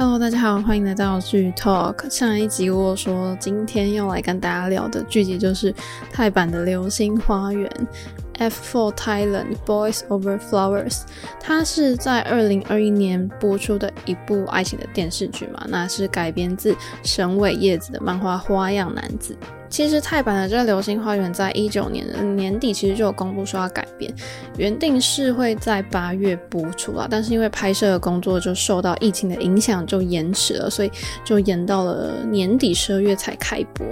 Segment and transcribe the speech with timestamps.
[0.00, 2.08] Hello，大家好，欢迎来到剧 Talk。
[2.08, 5.74] 上一集我说今天要来跟大家聊的剧集就是
[6.12, 7.68] 泰版的《流星花园》
[8.38, 11.00] F for Thailand Boys Over Flowers）。
[11.40, 19.36] 它是在二零二一年播出的一部爱情的电视剧嘛，那是改编自神尾叶子的漫画《花样男子》。
[19.70, 24.12] 其实泰版的这个《流星花园》在一九年的年底其实就有公布说要改编，
[24.56, 30.90] 原定是会在八月播出啦，但是因为拍摄的工作就受到疫情的影响，就延迟了，所以
[31.24, 33.86] 就延到了年底十二月才开播。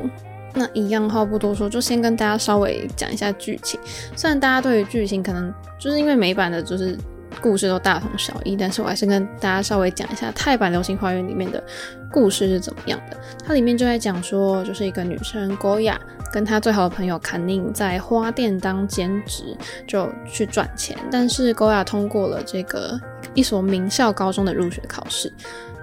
[0.54, 3.78] 那一样话不多说，就先跟大家稍微讲一下剧情。
[4.16, 6.96] 虽然大家对于剧情可能就是因为美版的就是。
[7.40, 11.62] 故事都大同小异，但是我还是跟大家稍微讲一下泰版《流星花园》里面的
[12.10, 13.16] 故事是怎么样的。
[13.44, 15.96] 它里面就在讲说，就是一个女生 Goya
[16.32, 20.96] 跟她最好的朋友 Kanin 在花店当兼职，就去赚钱。
[21.10, 22.98] 但是 Goya 通过了这个
[23.34, 25.32] 一所名校高中的入学考试，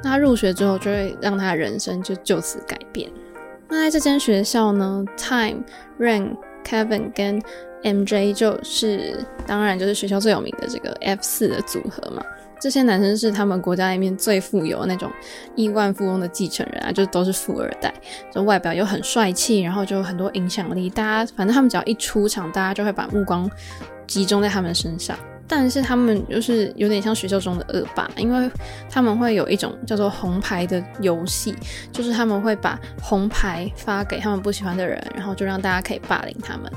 [0.03, 3.09] 那她入学之后就会让她的人生就就此改变。
[3.69, 5.63] 那在这间学校呢，Time、
[5.99, 7.41] Ren、Kevin 跟
[7.83, 12.23] MJ 就是，当然就是学校最有名的这个 F 四的组合嘛。
[12.61, 15.11] 这些男生是他们国家里面最富有那种
[15.53, 17.93] 亿万富翁的继承人啊，就都是富二代，
[18.31, 20.89] 就外表又很帅气，然后就很多影响力。
[20.89, 23.49] 大家反正他们只要一出场，大家就会把目光
[24.07, 25.17] 集中在他们身上。
[25.47, 28.49] 但是他们就是有点像学校中的恶霸，因为
[28.89, 31.55] 他们会有一种叫做红牌的游戏，
[31.91, 36.71] 就是他们会把红牌发给他们不喜欢的人，然后就让大家可以霸凌他们。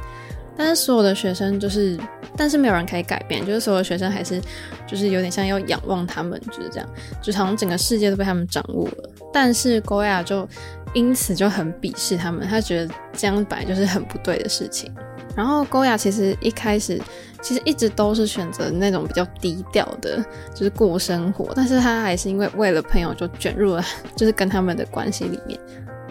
[0.59, 1.99] 但是所有的学生就是，
[2.35, 4.41] 但是没有人可以改变，就是所有学生还是，
[4.87, 6.89] 就是有点像要仰望他们，就是这样，
[7.21, 9.11] 就好像整个世界都被他们掌握了。
[9.33, 10.49] 但是 Goya 就
[10.95, 14.91] 因此就很鄙视他们，他觉得这样本来就是很不对的事情。
[15.37, 16.99] 然后 Goya 其实一开始
[17.47, 20.21] 其实一直都是选择那种比较低调的，
[20.53, 23.85] 就是过生活，但是他还是因为为了朋友就卷入了，
[24.17, 25.57] 就是跟他们的关系里面。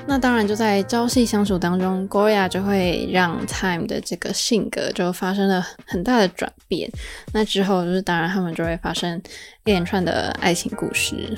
[0.07, 6.89] 那当然，就在朝夕相处当中，Goya 就会让 Time 的这个性格就发生了很大的转变。
[7.33, 9.17] 那之后，就是当然他们就会发生
[9.65, 11.37] 一连串的爱情故事。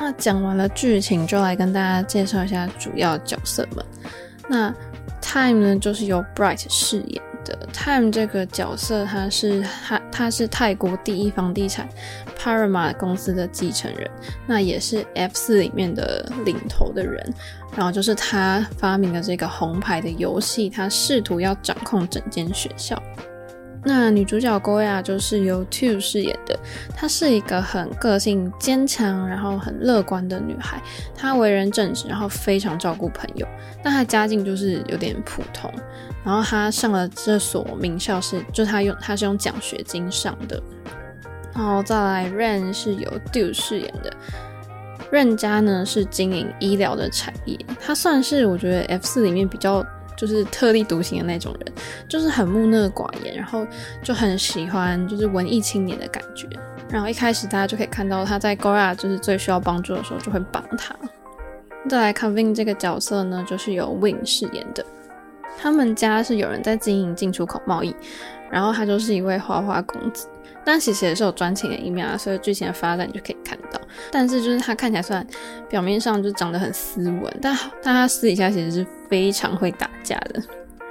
[0.00, 3.84] 那讲完了剧情，就来跟大家介绍一下主要角色们。
[4.48, 4.74] 那
[5.30, 7.54] Time 呢，就是由 Bright 饰演的。
[7.70, 11.86] Time 这个角色，他是他他是泰国第一房地产
[12.38, 14.10] Parama 公司的继承人，
[14.46, 17.22] 那也是 F 四里面的领头的人。
[17.76, 23.00] 然后就是他发明的这个红牌的游戏，他试图要掌控整间学校。
[23.84, 26.58] 那女主角 Goya 就是由 Two 饰演的，
[26.96, 30.82] 她是一个很个性坚强，然后很乐观的女孩。
[31.14, 33.46] 她为人正直，然后非常照顾朋友。
[33.82, 35.72] 但她家境就是有点普通。
[36.24, 40.60] 然后她上了这所名校是，就她用她是用奖学金上的。
[41.54, 44.12] 然后再来，Ren 是由 Two 饰演的。
[45.12, 49.86] Ren 家呢是经营医疗的产业，他算是我觉得 F 四里面比较。
[50.18, 51.72] 就是特立独行的那种人，
[52.08, 53.64] 就是很木讷寡言，然后
[54.02, 56.46] 就很喜欢就是文艺青年的感觉。
[56.90, 60.94] 然后一开始大家就可以看到他在 Gora 就是最需要帮助的时候就会帮他。
[61.88, 64.84] 再来看 Win 这个角色呢，就是由 Win 饰演的。
[65.60, 67.94] 他们家是有人在经营进出口贸易，
[68.50, 70.28] 然后他就是一位花花公子。
[70.64, 73.80] 但其实也是有专情的一面啊，所以剧情的发展你就可以看到。
[74.10, 75.26] 但是就是他看起来虽然
[75.66, 80.42] 表面上就长得很斯文，但但他私底下其实是非常会打架的。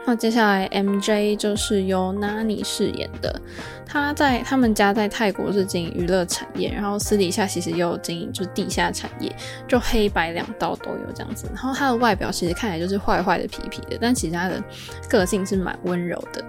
[0.03, 3.40] 那接下来 MJ 就是由 Nani 饰演的，
[3.85, 9.35] 他在他们家在泰国是经营娱乐产业，然后私底下其实也有经营就是地下产业，
[9.67, 11.47] 就黑白两道都有这样子。
[11.53, 14.63] 然后他的外表其实看起来就是坏坏的、皮皮的，但其实他的
[15.09, 16.44] 个性是蛮温柔的。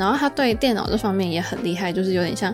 [0.00, 2.50] 然后他对电脑这方面也很厉害，就是有点像，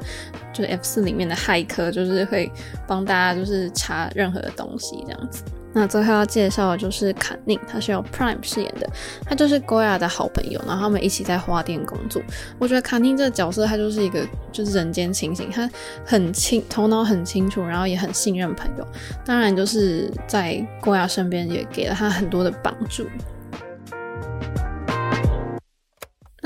[0.53, 2.51] 就是 F 四里面的骇客，就是会
[2.89, 5.45] 帮大家就是查任何的东西这样子。
[5.73, 8.91] 那最后要介绍的就是坎宁，他是由 Prime 饰演的，
[9.27, 12.21] 他就是 Goya 的好朋友，然后他们一起在花店工作。
[12.59, 15.71] 我觉得坎宁这个角色他就是一个就是人间清醒，他
[16.05, 18.87] 很清头脑很清楚，然后也很信任朋友，
[19.25, 23.07] 当然就是在 Goya 身边也给了他很多的帮助。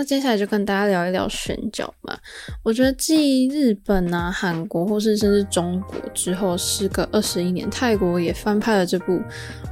[0.00, 2.17] 那接下来就跟大家聊一聊选角嘛。
[2.62, 9.20] 我觉得继日本啊、韩国或是甚至中国之后，时隔二十一年，泰国也翻拍了这部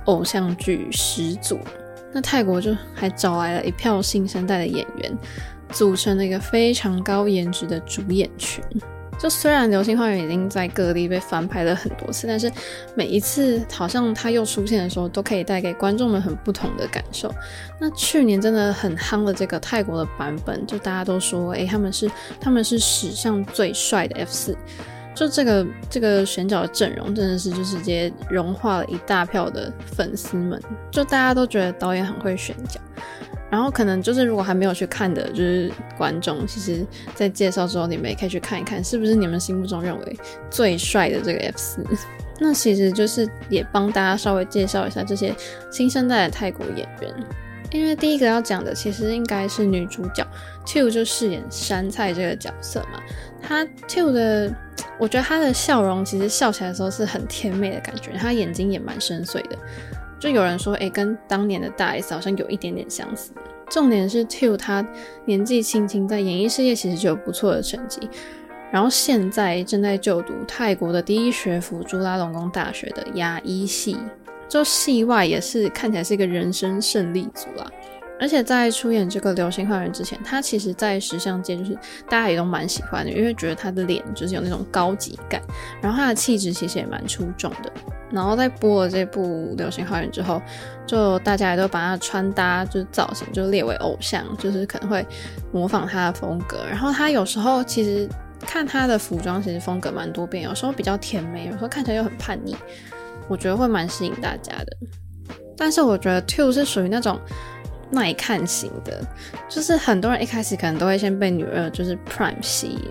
[0.05, 1.59] 偶像剧始祖。
[2.13, 5.19] 那泰国就还找来了一票新生代的演员，
[5.71, 8.63] 组成了一个非常高颜值的主演群。
[9.19, 12.51] 就虽然《流星花园》已经在各地被翻拍了很多次，但是
[12.95, 17.35] 每一次好像它又出现的时候，都可以带给观众们很不同的感受。
[17.81, 22.11] 那去年真的很夯的这个泰国的版本，就大家都说，诶、他们是
[22.41, 24.57] 他们是史上最帅的 F 四，
[25.17, 30.63] 就这个这个选角的阵容，真的是就直接融化了一大票的粉丝们，
[30.93, 32.81] 就大家都觉得导演很会选角。
[33.51, 36.85] 然后可能就是如果还没有去看的，就是观众，其实，
[37.15, 40.19] 在介绍之后，你们也可以去看一看，是不是你们心目中认为
[40.51, 41.85] 最帅的这个 F 四？
[42.41, 45.35] 那其实就是也帮大家稍微介绍一下这些
[45.73, 47.13] 新生代的泰国演员，
[47.73, 50.25] 因为第一个要讲的其实应该是女主角
[50.65, 53.03] Two 就饰演杉菜这个角色嘛，
[53.43, 54.55] 她 Two 的，
[54.99, 59.59] 我觉得她的笑容其实笑起来的时候是很甜美的感觉，她眼睛也蛮深邃的。
[60.19, 63.33] 就有人说，哎、跟当年的大 S 好像有一点点相似。
[63.71, 64.87] 重点是 Two 他
[65.27, 68.09] 年纪轻轻，在演艺事业其实就有不错的成绩，
[68.73, 73.97] 然后现在正在就读泰国的第一学府朱拉隆功大学的牙医系，
[74.49, 77.71] 就戏外也是看起来是一个人生胜利组啦。
[78.21, 81.73] 而且在出演这个《流星花园》之前，他其实在时尚界就是
[82.09, 85.41] 大家也都蛮喜欢的，因为觉得他的脸就是有那种高级感，
[85.81, 87.73] 然后他的气质其实也蛮出众的。
[88.11, 90.41] 然后在播了这部《流星花园》之后，
[90.87, 95.07] 就大家也都把他穿搭就是造型就列为偶像，就是可能会
[95.53, 96.65] 模仿他的风格。
[96.69, 98.09] 然后他有时候其实
[98.41, 102.57] 看他的服装，其实风格蛮多变，有时候比较甜美，有时候看起来又很叛逆，
[103.29, 104.77] 我觉得会蛮吸引大家的。
[105.57, 107.21] 但是我觉得 Two 是属于那种。
[107.91, 109.01] 耐看型的，
[109.49, 112.85] 就是很多人一开始可能都会先被女二就是 Prime 吸引，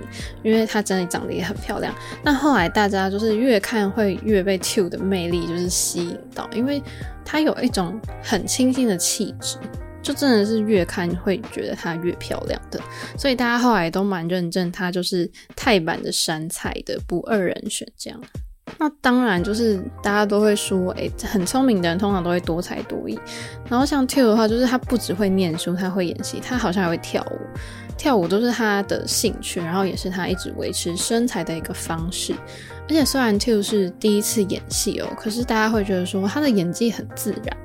[0.43, 1.93] 因为她真的长得也很漂亮。
[2.23, 6.81] 那后来大家就是越看会越被 Two 的魅力就是吸引到，因为
[7.23, 9.57] 她有一种很清新的气质，
[10.01, 12.79] 就真的是越看会觉得她越漂亮的。
[13.17, 18.19] 所以大家后来都蛮认证她就是泰版的杉菜的不二人选这样。
[18.77, 23.17] 那当然，就是大家都会说，诶、很聪明的人通常都会多才多艺。
[23.69, 27.39] 然后像 Two 的话，就是他不只会念书，他会演戏，他好像还会跳舞。
[27.97, 32.35] 跳舞都是他的兴趣，然后也是他一直维持身材的一个方式。
[32.83, 37.57] 而且虽然 Two 是第一次演戏哦，可是大家会觉得说他的演技很自然，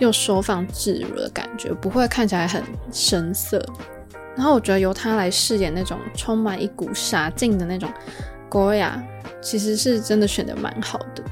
[0.00, 3.64] 又收放自如的感觉，不会看起来很生涩。
[4.34, 7.88] 然后我觉得由他来饰演那种充满一股傻劲的那种。
[8.48, 9.02] 郭雅
[9.40, 11.22] 其实是真的选的蛮好的，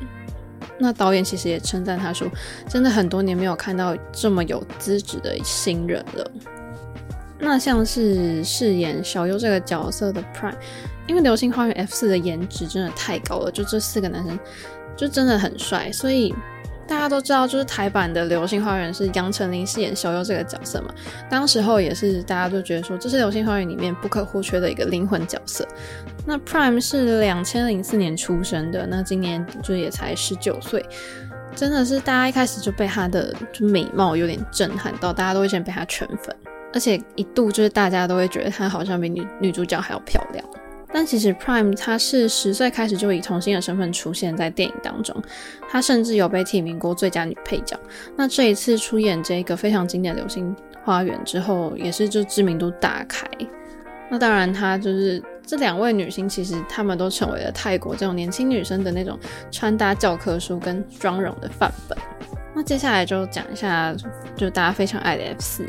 [0.78, 2.28] 那导演其实也称赞他说，
[2.68, 6.30] 真的很多年没有看到这么有资质的新人了。
[7.38, 10.54] 那像是饰演小优这个角色的 Prime，
[11.06, 14.38] 因为《流星花园 F 四》的颜值真的太高了，就这四个男生
[14.96, 16.34] 就真的很帅，所以。
[16.86, 20.94] 大家都知道，就是台版的《流星花园》是杨丞琳饰演小优这个角色嘛。
[21.30, 25.66] 当时候也是大家都觉得说，这是《流星花园》里面不可或缺的一个灵魂角色。
[26.26, 30.84] 那 Prime 是两千零四年出生的，那今年就也才十九岁，
[31.54, 36.34] 真的是大家一开始就被他的就美貌有点震撼到，大家都会先被他圈粉，
[36.72, 40.44] 而且一度就是大家都会觉得他好像比女女主角还要漂亮。
[40.94, 45.20] 但其实 Prime 她是十岁开始就以童星的身份出现在电影当中，
[45.68, 47.76] 她甚至有被提名过最佳女配角。
[48.16, 50.54] 那这一次出演这个非常经典《流星
[50.84, 53.26] 花园》之后，也是就知名度大开。
[54.08, 59.18] 那当然，她就是这两位女星，其实她们都成为了泰国这种年轻女生的那种
[59.50, 61.98] 穿搭教科书跟妆容的范本。
[62.54, 63.92] 那接下来就讲一下，
[64.36, 65.68] 就大家非常爱的 F 四。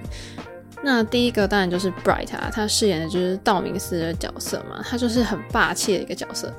[0.83, 6.53] 那第一个当然就是 Bright 啊，他饰演的就是道明寺的角色嘛，他就是很霸气的一个角色。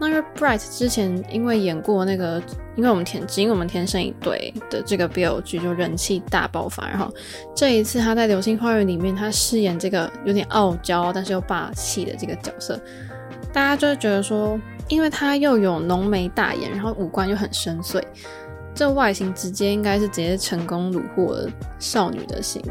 [0.00, 2.42] 那因为 Bright 之前因为演过那个，
[2.74, 7.12] 因为我们天，只因我们天生一对的这个 BL 剧就人气大爆发，然后
[7.54, 12.80] 这一次他在《流星花园》里面，他饰演这个有点傲娇但是又霸气的这个角色，
[13.52, 14.58] 大家就会觉得说，
[14.88, 18.02] 因为他又有浓眉大眼，然后五官又很深邃，
[18.74, 21.48] 这外形直接应该是直接成功虏获了
[21.78, 22.62] 少女的心。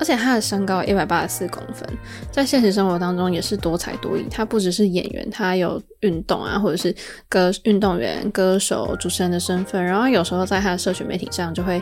[0.00, 1.86] 而且他的身高一百八十四公分，
[2.32, 4.26] 在现实生活当中也是多才多艺。
[4.30, 6.94] 他不只是演员，他有运动啊，或者是
[7.28, 9.84] 歌运动员、歌手、主持人的身份。
[9.84, 11.78] 然后有时候在他的社群媒体上，就会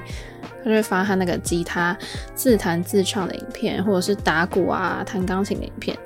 [0.59, 1.97] 他就会发他那个吉他
[2.35, 5.97] 自弹自唱的影片，或者是打鼓啊、弹钢琴的影片。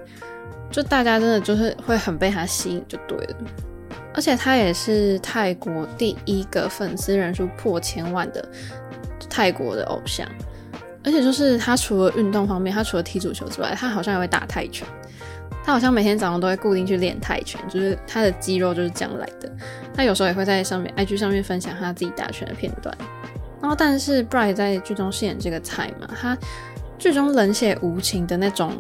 [0.71, 3.37] 就大家真的就是会很被他吸引，就对了。
[4.13, 8.47] 而且他也是泰国第一个粉丝人数破千万的
[9.31, 10.29] 泰国的偶像。
[11.05, 14.87] 而且就是他除了运动方面，他除了踢足球之外，他好像也会打泰拳。
[15.65, 19.49] 他好像每天早上都会固定去练泰拳，就是他的肌肉就是这样来的。
[19.95, 22.97] 他有时候也会在上面 IG 上面分享他自己打拳的片段。
[23.61, 26.37] 然后，但是 brig 在剧中饰演这个菜嘛，他
[26.99, 28.73] 剧中冷血无情的那种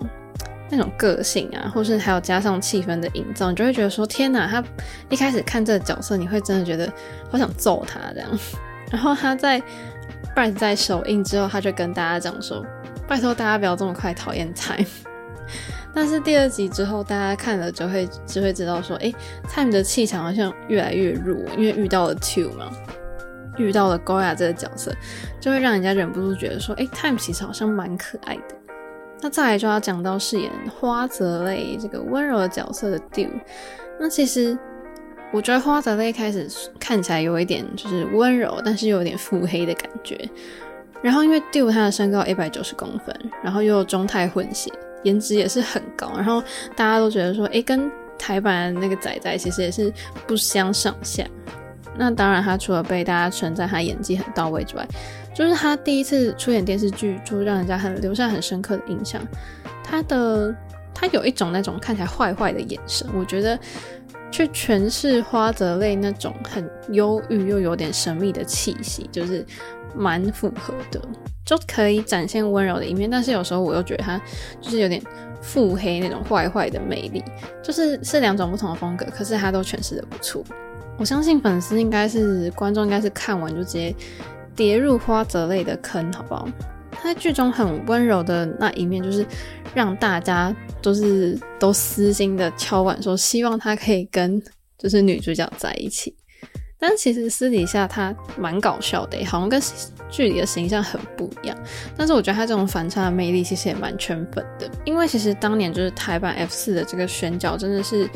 [0.71, 4.49] 那种个性啊，或是还有加上气氛的营造，你就会觉得说天哪！
[4.49, 4.65] 他
[5.09, 6.93] 一开始看这个角色，你会真的觉得
[7.31, 8.29] 好想揍他这样。
[8.91, 9.63] 然后他在。
[10.35, 12.65] 不然在首映之后，他就跟大家讲说
[13.07, 14.87] ：“拜托大家不要这么快讨厌 Time。
[15.95, 19.13] ”但是第二集之后，大家看了就会就会知道说，哎
[19.49, 22.73] ，Time 的气场好像越来越弱，因为遇到了 Two 嘛，
[23.59, 24.91] 遇到了高雅这个角色，
[25.39, 28.55] 就会让人家忍不住觉得说，哎，Time 其实好像蛮可爱的。
[29.21, 33.29] 那再来就要讲到饰演花泽类这个温柔的角色的 Do，
[34.01, 34.59] 那其实
[35.33, 36.47] 我觉得花泽类一开始
[36.79, 40.29] 看起来有一点就是温柔，但是又有点腹黑的感觉。
[41.03, 44.71] 然后因为 Do 他的身高一百九十公分，然后又中泰混血，
[45.03, 46.41] 颜值也是很高，然后
[46.77, 49.93] 大家都觉得说，哎，跟台版那个仔仔其实也是
[50.29, 51.27] 不相上下。
[51.97, 54.87] 那当然，他除了被大家称赞他演技很到位之外，
[55.35, 59.21] 就是他第一次出演电视剧，就让人家很留下很深刻的印象。
[59.83, 60.55] 他的
[60.95, 63.59] 他有一种那种看起来坏坏的眼神，我觉得
[64.33, 69.47] 去诠释花泽类那种很忧郁又有点神秘的气息，就是。
[69.95, 70.99] 蛮符合的，
[71.45, 74.19] 就可以展现温柔的一面，但是有时候我又觉得他
[74.59, 74.99] 就是有点
[75.43, 77.23] 腹黑那种坏坏的魅力，
[77.63, 80.43] 就是是两种不同的风格，可是他都诠释的不错。
[80.97, 83.95] 我相信粉丝应该是观众，应该是看完就直接
[84.57, 86.49] 跌入花泽类的坑，好不好？
[87.03, 89.27] 他在剧中很温柔的那一面，就是
[89.75, 94.41] 让大家都是都私心的敲碗说，希望他可以跟
[94.79, 96.15] 就是女主角在一起。
[96.79, 99.61] 但其实私底下他蛮搞笑的，好像跟
[100.11, 101.57] 剧里的形象很不一样。
[101.97, 108.09] 但是我觉得他这种反差的魅力其实也蛮圈粉的，因为其实当年就是台版 F 四的这个选角真的是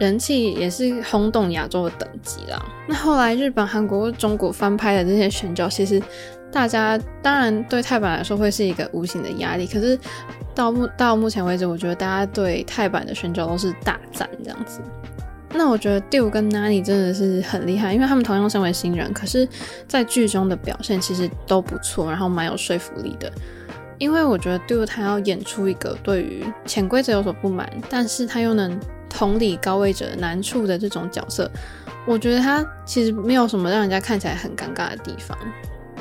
[0.00, 2.60] 人气也是轰动亚洲的等级啦。
[2.88, 6.02] 那后来日本、韩国、中国翻拍的这些选角，其实
[6.52, 9.98] 大家当然对泰版来说会是一个无形的压力，可是
[10.54, 14.80] 到目到目前为止，我觉得大家对泰版的选角都是大赞这样子。
[15.54, 19.48] 那我觉得 Do 跟 Nani 真的是很厉害，因为他们同样身为新人，可是，
[19.86, 23.32] 在剧中的表现其实都不错，然后蛮有说服力的。
[23.96, 28.78] 因为我觉得 Do 他要演出一个对于潜规则有所不满，但是他又能
[29.08, 31.50] 同理高位者难处的这种角色，
[32.06, 35.36] 我觉得他其实没有什么让人家看起来很尴尬的地方，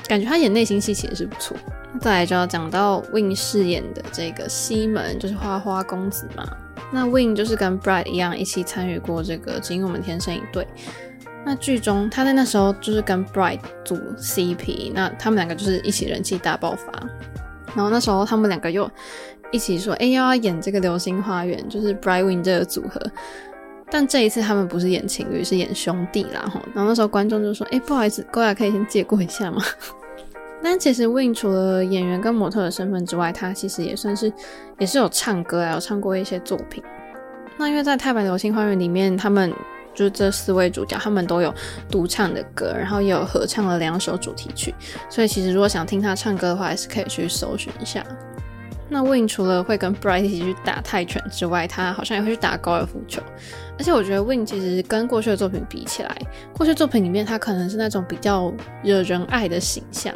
[0.08, 1.58] 感觉他演内心戏其实是不错。
[2.00, 6.48] 再来就要讲到 Win 饰演的这个西门，就是花花公子嘛。
[6.92, 10.64] 那 Win 就是跟 Bright 一样，一起参与过这个《只因我们天生一对》。
[11.46, 16.92] 那剧中他在那时候就是跟 Bright 组 CP，那他们两个就是一起人气大爆发。
[17.76, 18.90] 然后那时候他们两个又
[19.52, 23.02] 一起说：“哎、欸，要演这个《流星花园》，就是 Bright Win 这个组合。”
[23.90, 26.50] 但这一次他们不是演情侣，是演兄弟啦。
[26.54, 29.62] 吼然后那时候观众就说：“哎、不好意思，各位可以先借过一下吗？”
[30.62, 34.32] 但其实 Win 除了演员跟模特的身份之外，他其实也算是
[34.80, 36.84] 也是有唱歌啊，有唱过一些作品。
[37.58, 39.54] 那因为在太白《流星花园》里面，他们
[39.94, 41.54] 就是这四位主角，他们都有
[41.90, 44.76] 独唱的歌，然后也有合唱了两首主题曲。
[45.10, 48.04] 所以其实如果想听他唱歌的话，还是可以去搜寻一下。
[48.90, 53.22] 那 Win 除了会跟 Bright 一起去打泰拳之外，他好像也会去打高尔夫球。
[53.78, 56.18] 而且我觉得 Win 其实跟过去的作品比起来，
[56.54, 58.54] 过去作品里面他可能是那种比较
[58.84, 60.14] 惹人爱的形象。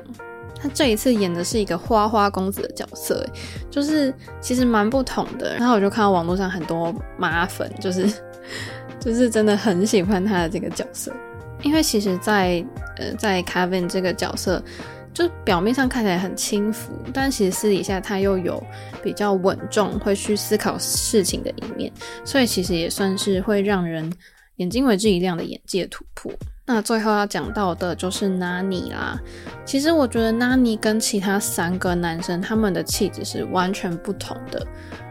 [0.63, 3.25] 他这一次演的是一个花花公子的角色，
[3.72, 5.56] 就是其实蛮不同的。
[5.58, 8.08] 然后我就看到网络上很多麻粉，就是
[9.00, 11.12] 就是真的很喜欢他的这个角色，
[11.63, 12.63] 因为其实在，
[12.98, 14.63] 在呃在 Kevin 这个角色，
[15.13, 18.62] 就表面上看起来很轻浮，但其实私底下他又有
[19.03, 21.91] 比较稳重，会去思考事情的一面，
[22.24, 24.12] 所以其实也算是会让人
[24.58, 26.32] 眼睛为之一亮的眼界突破。
[26.65, 29.20] 那最后要讲到的就是 Nani 啦。
[29.65, 34.65] 其实我觉得 Nani 跟其他三个男生他们的气质是完全不同的。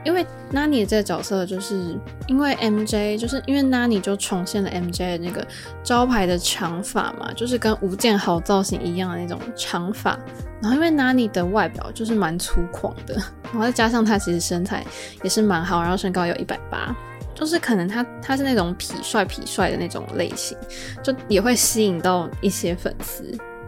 [0.04, 5.46] 因为 Nani 这个角色，就是因为 MJ，就是因为 Nani 就重现了 MJ 的那个
[5.82, 10.18] 招牌的长发嘛，就是跟吴建豪造型一样的那种长发。
[10.62, 13.14] 然后因为 Nani 的外表就是蛮粗犷的，
[13.44, 14.84] 然后再加上他其实身材
[15.22, 16.94] 也是蛮好，然后身高有一百八。
[17.32, 20.58] 就是可能他他是那种痞帅痞帅的那种类型，
[21.02, 23.24] 就也会吸引到一些粉丝，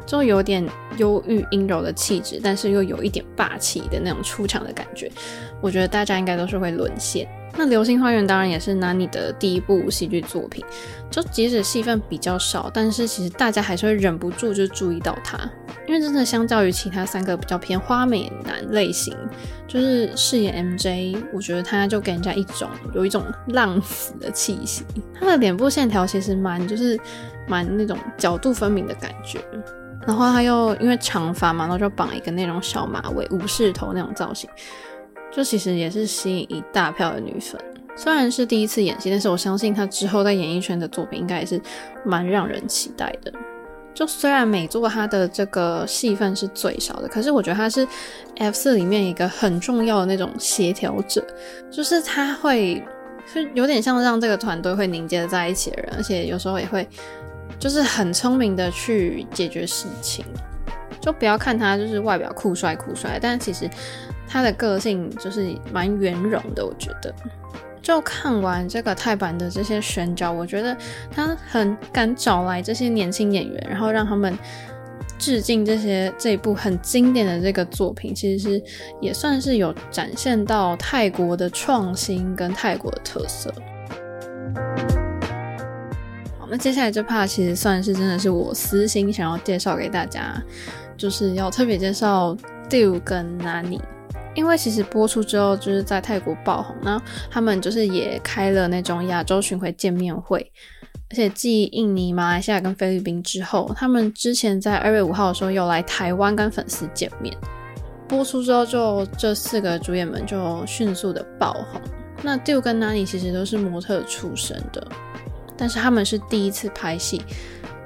[0.07, 0.67] 就有点
[0.99, 5.11] 忧郁阴柔的气质，但是又有一点霸气的那种出场的感觉，
[5.61, 7.29] 我觉得大家应该都是会沦陷。
[7.55, 10.65] 那《流星花园》当然也是 Nani 的第一部戏剧作品，
[11.11, 15.39] 就即使戏份比较少，但是其实大家还是会忍不住就注意到他，
[15.87, 19.15] 因为真的相较于其他三个比较偏花美男类型，
[19.69, 24.83] 就是饰演 MJ，我觉得他就给人家一种有一种浪子的气息，
[25.21, 26.99] 他的脸部线条其实蛮就是
[27.47, 29.39] 蛮那种角度分明的感觉，
[30.07, 34.49] 然后他又因为长发嘛，然后就绑一个那种小马尾武士头那种造型。
[35.31, 37.59] 就其实也是吸引一大票的女粉，
[37.97, 41.59] 虽然是第一次演戏，但是我相信她之后在演艺圈的作品应该也是
[42.05, 43.33] 蛮让人期待的。
[43.95, 47.87] 就虽然美作他的这个戏份是最少的，可是我觉得他是
[48.39, 51.25] F 四里面一个很重要的那种协调者，
[51.71, 52.83] 就是他会
[53.27, 56.87] 是有点像让这个团队会凝结在一起的人，而且有时候也会
[57.63, 60.25] 就是很聪明的去解决事情。
[61.01, 63.71] 就不要看他就是外表酷帅酷帅，但其实
[64.27, 67.15] 他的个性就是蛮圆融的，我觉得。
[67.81, 70.77] 就看完这个泰版的这些选角，我觉得
[71.09, 74.37] 他很敢找来这些年轻演员，然后让他们
[75.17, 78.63] 致敬这些这一部很经典的这个作品，其实是
[79.01, 83.55] 也算是有展现到泰国的创新跟泰国的特色。
[86.53, 90.35] 那接下来这 part 其实算是真的是我私心想要介绍给大家，
[90.99, 92.37] 就是要特别介绍
[92.69, 93.81] Dill 跟 Nani。
[94.35, 100.53] 因为其实播出之后，就是在泰国爆红，然后他们就是也开了那种亚洲巡回见面会，
[101.09, 107.35] 而且继印尼、马来西亚跟菲律宾之后，他们之前在二月五号的时候又来台湾跟粉丝见面。
[108.07, 111.81] 播出之后，就这四个主演们就迅速的爆红。
[112.21, 114.87] 那 Dill 跟 Nani 其实都是模特出身的，
[115.63, 117.23] 但是他们是第一次拍戏。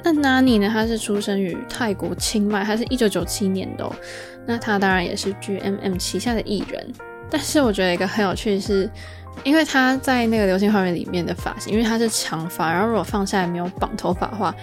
[0.03, 0.71] 那 Nani 呢？
[0.73, 3.95] 他是出生于泰国清迈，他是一九九七年的哦。
[4.47, 6.91] 那他当然也是 GMM 旗下的艺人，
[7.29, 8.89] 但是我觉得一个很有趣的是，
[9.45, 14.55] 因为他在那个《流星花园》里面的发型，因为他是长发，然后如果放下来没有绑头发的话，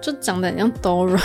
[0.00, 1.20] 就长得很像 Dora，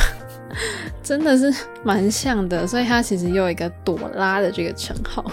[1.03, 5.23] 真的是蛮像的，所以他其实有一个朵拉的这个称号。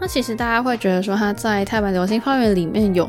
[0.00, 3.08] 那其实大家会觉得说他在泰版《流星花园》里面有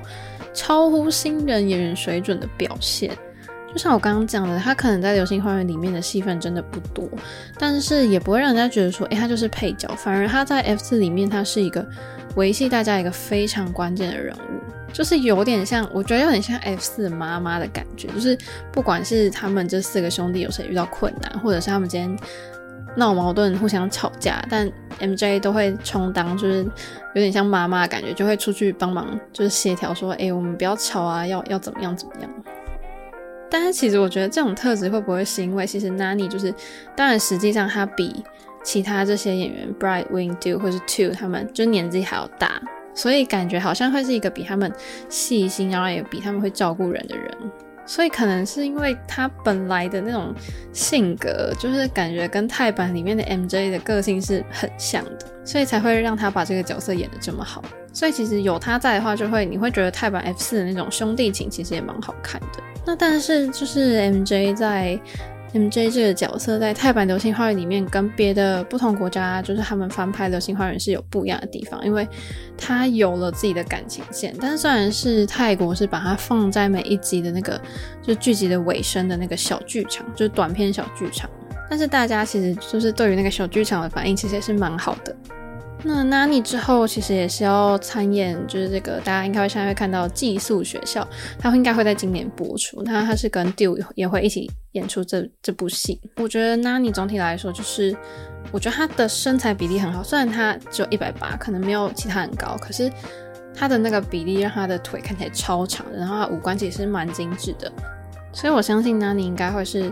[0.54, 3.12] 超乎新人演员水准的表现。
[3.72, 7.10] 就像我刚刚讲的，他可能在《流星花园》里面的戏份真的不多，
[7.58, 9.90] 但是也不会让人家觉得说，诶，他就是配角。
[9.98, 11.84] 反而他在 F 四里面，他是一个
[12.36, 18.08] 维系大家一个非常关键的人物，就是有点像，我觉得有点像 F 四妈妈的感觉。
[18.10, 18.38] 就是
[18.72, 22.16] 不管是他们这四个兄弟有谁遇到困难，或者是他们今天
[22.96, 24.70] 闹矛盾、互相吵架，但
[25.00, 32.30] MJ 都会充当，就是有点像妈妈的感觉，就会出去帮忙，就是协调说，诶，我们不要吵啊，要要怎么样怎么样。
[33.50, 36.54] 但是其实我觉得这种特质会不会是因为其实 Nani 就是，
[36.96, 38.24] 当然实际上他比
[38.64, 42.62] 其他这些演员 Bright Wing Do 或是 Two 他们就年纪还要大，
[42.96, 44.72] 所以感觉好像会是一个比他们
[45.08, 47.38] 细心，然后也比他们会照顾人的人。
[47.86, 50.34] 所以可能是因为他本来的那种
[50.72, 57.64] 性格，就是感觉跟泰版里面的 MJ 的个性是很像的，所以才会让他把这个角色演得这么好。
[57.92, 62.64] 所以其实有他在的话，就会你会觉得泰版 F 四的那种兄弟情其实也蛮好看的。
[62.86, 65.00] 那但是就是 MJ 在
[65.54, 72.08] MJ 这个角色在泰版《流星花园》里面跟别的不同国家就是他们翻拍《流星花园》是有不一样的地方，因为
[72.58, 74.36] 他有了自己的感情线。
[74.42, 77.62] 但是虽然是泰国是把它放在每一集的那个
[78.02, 81.30] 就剧集的尾声的那个小剧场，就是短片小剧场，
[81.70, 85.16] 但是大家其实就是对于那个小剧场的反应其实也是蛮好的。
[85.86, 91.06] 那 Nani 之后其实也是要参演，就是这个大家应该会现在会看到寄宿学校，
[91.38, 92.82] 他应该会在今年播出。
[92.84, 96.00] 那他是跟 Dill 也会一起演出这这部戏。
[96.16, 97.96] 我觉得 Nani 总体来说就是，
[98.52, 102.90] 我觉得他的身材比例很好，虽然他只有一百八，可能没有其他很高，可是
[103.54, 107.70] 他的那个比例让他的腿看起来超长，然后他五官其实是蛮精致的，
[108.32, 109.92] 所以我相信 Nani 应该会是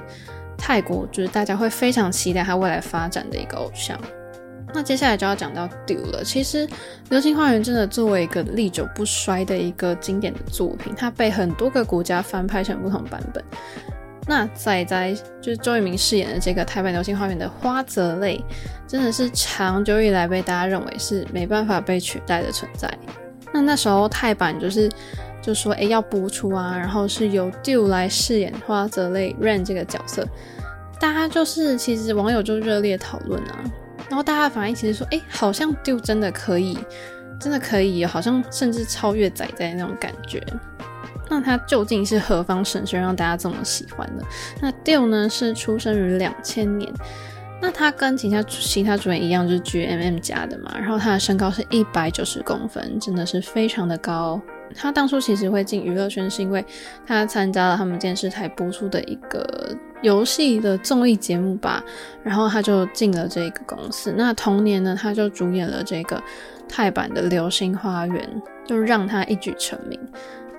[0.57, 3.99] 泰国就是大家会非常期待他未来发展的一个偶像。
[4.73, 6.23] 那接下来就要讲到 Dill 了。
[6.23, 6.65] 其实
[7.09, 13.43] 《流星花园》真的作为一个历久不衰的一个经典的作品，它被很多个国家翻拍成不同版本。
[14.27, 18.41] 那仔仔就是周渝民饰演的这个台版《流星花园》的花泽类，
[18.87, 22.89] 真的是长久以来被大家认为是没办法被取代的存在。
[23.51, 24.89] 那那时候泰版就是
[25.41, 30.25] 就说诶要播出啊，然后是由 Dill 来饰演花泽类 Ran 这个角色，
[30.99, 33.63] 大家就是其实网友就热烈讨论啊。
[34.11, 36.77] 然后大家的反应其实说，哎，好像 Dill 真的可以，
[37.39, 40.45] 真的可以，好像甚至超越仔仔那种感觉。
[41.29, 44.25] 那他究竟是何方神圣，让大家这么喜欢的？
[44.59, 46.91] 那 Dill 呢，是出生于两千年，
[47.61, 50.73] 那他跟其他其他主演一样，就是 GMM 家的嘛。
[50.77, 54.41] 然后他的身高是一百九十公分，真的是非常的高。
[54.75, 56.63] 他当初其实会进娱乐圈，是因为
[57.05, 61.83] 他参加了他们电视台播出的一个游戏的综艺节目吧，
[62.23, 64.13] 然后他就进了这个公司。
[64.17, 66.21] 那同年呢，他就主演了这个
[66.67, 69.99] 泰版的《流星花园》，就让他一举成名。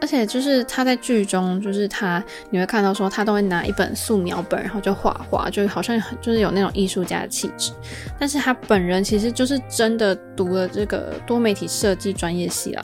[0.01, 2.21] 而且就是他在剧中，就是他
[2.51, 7.71] 你会看到说他都会拿一本素描本，然后就画画，就好像就是有那种艺术家的气质。
[8.19, 12.83] 但是他本人其实就是真的读了这个多媒体设计专业系啦。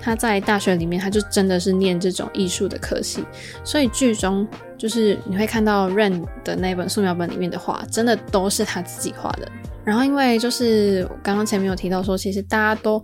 [0.00, 3.24] 他在大学里面，他就真的是念这种艺术的科系，
[3.62, 4.46] 所以剧中
[4.78, 9.50] 就是你会看到 Ren 的那本素描本里面的画，真的都是他自己画的。
[9.84, 13.02] 然后因为就是我刚刚前面有提到说，其实大家都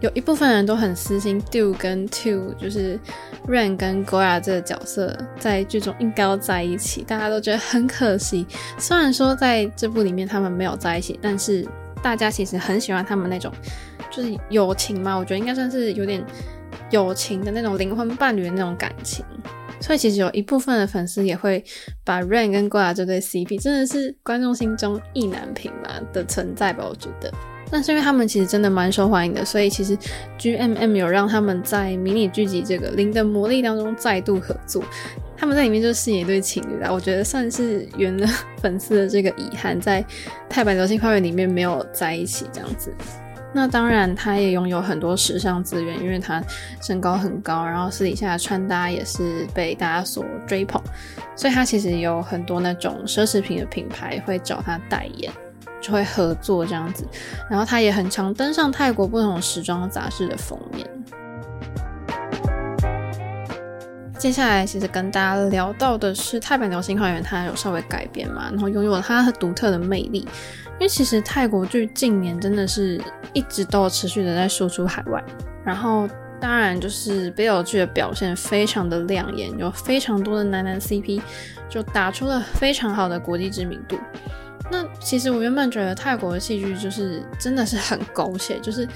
[0.00, 2.98] 有一部分人都很私心，Do 跟 Two 就是
[3.46, 8.46] Ren 跟 Goya 这个角色在剧中应该要在一起，大家都觉得很可惜。
[8.78, 11.66] 虽然说在这部里面他们没有在一起，但是
[12.02, 13.52] 大家其实很喜欢他们那种
[14.10, 16.24] 就是友情嘛，我觉得应该算是有点
[16.90, 19.24] 友情的那种灵魂伴侣的那种感情。
[19.80, 21.64] 所以其实有一部分的粉丝也会
[22.04, 27.32] 把 Rain 跟 Goya 这对 CP 真的是观众心中意难平嘛的存在吧，我觉得。
[27.72, 29.96] 但是因为他们其实真的蛮受欢迎的，所以其实
[30.38, 34.82] GMM 有让他们在迷你剧集这个《零的魔力》当中再度合作，
[35.36, 38.26] 他们在里面就饰演一对情侣啦，我觉得算是圆了
[38.58, 40.04] 粉丝的这个遗憾，在
[40.48, 42.92] 泰版《流星花园》里面没有在一起这样子。
[43.52, 46.40] 那当然，他也拥有很多时尚资源，因为他
[46.80, 50.80] 身高很高，然后私底下穿搭也是被大家所追捧，
[51.34, 55.32] 所以他其实有很多那种奢侈品的品牌会找他代言，
[55.80, 57.04] 就会合作这样子。
[57.50, 60.88] 然后他也很常登上泰国不同时装杂志的封面。
[64.16, 70.28] 接下来，其实跟大家聊到的是泰版《流星花园》，它有稍微改变嘛，然后拥有了它独特的魅力。
[70.80, 72.98] 因为其实泰国剧近年真的是
[73.34, 75.22] 一直都持续的在输出海外，
[75.62, 76.08] 然后
[76.40, 81.20] 当然就是 BL 剧的表现非常的亮眼，有非常多的男男 CP
[81.68, 83.98] 就打出了非常好的国际知名度。
[84.70, 88.88] 那其实我原本觉得泰国的戏剧就是真的是很狗血，就是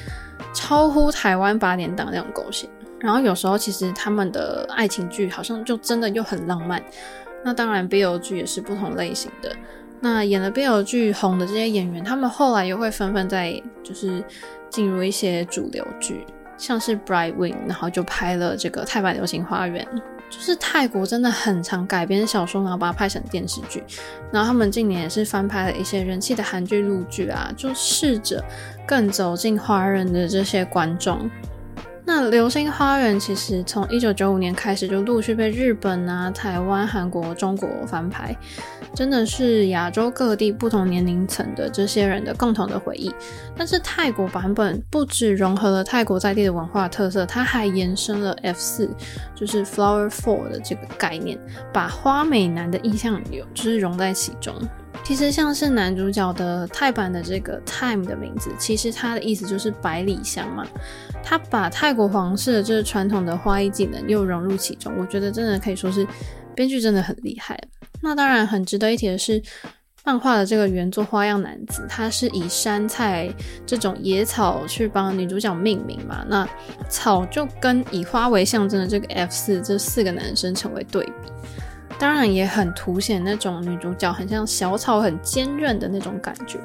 [0.55, 2.66] 超乎台湾八点档那种狗血。
[2.99, 6.83] 然后有时候其实他们的爱情剧好像就真的又很浪漫。
[7.44, 9.55] 那当然 BL 剧也是不同类型的。
[10.05, 14.23] 那演了 BL 剧红的这些演员，他们后来又会纷纷在就是
[14.69, 16.27] 进入一些主流剧，
[16.59, 19.83] 像是 Bright Wing，然后就拍了这个泰版《流星花园》。
[20.29, 23.83] 就是泰国真的很常改编小说，然后把它拍成电视剧。
[24.31, 28.45] 然后他们近年也是翻拍了一些人气的韩剧、陆剧啊，就试着
[28.87, 31.31] 更走进华人的这些观众。
[32.07, 38.37] 那《流星花园》其实从一九九五年开始就陆续被日本啊、台湾、韩国、中国翻拍，
[38.95, 43.11] 真的是亚洲各地不同年龄层的这些人的共同的回忆。
[43.57, 48.90] 但是泰国版本不只融合了泰国在地的文化特色，它还延伸了 F 四，
[49.35, 51.38] 就是 Flower Four 的这个概念，
[51.73, 54.55] 把花美男的意象有就是融在其中。
[55.03, 60.67] 其实像是男主角的泰版的这个 Time 的名字，其实它的意思就是百里香嘛。
[61.25, 66.07] 他把泰国皇室的这传统的花艺技能又融入其中，我觉得真的可以说是
[66.55, 67.59] 编剧真的很厉害。
[68.03, 69.43] 那当然很值得一提的是，
[70.05, 73.33] 漫画的这个原作花样男子，他是以山菜
[73.65, 76.23] 这种野草去帮女主角命名嘛。
[76.29, 76.47] 那
[76.91, 81.33] 草就跟以花为象征的这个 F 四这四个男生成为对比。
[81.99, 86.61] 当然也很凸显那种女主角很像小草，很坚韧的那种感觉。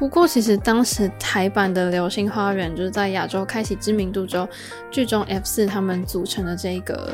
[0.00, 4.48] 不过，其实当时台版的《流星花园》就是在亚洲开启知名度之后，
[4.90, 7.12] 剧中 F 四他们组成的这个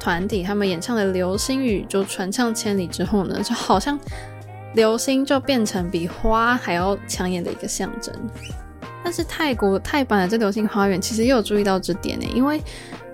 [0.00, 4.00] 团体，他们演唱的《流星雨》就传唱千里之后呢，就好像
[4.72, 8.14] 流星就变成比花还要抢眼的一个象征。
[9.04, 12.58] 但是泰国泰版的这《流星花园》其实也有注意到这点呢，因为。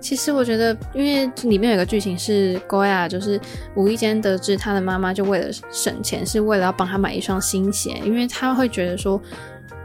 [0.00, 3.40] 其实我觉得，因为里面有个剧情是 Goya，就是
[3.74, 9.20] 无意间得知他的妈妈就为了省钱，是为了要帮他买一双新鞋，因为他会觉得说。